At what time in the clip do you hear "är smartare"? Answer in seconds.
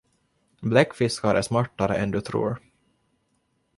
1.35-1.95